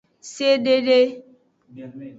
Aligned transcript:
Sedede. 0.33 0.99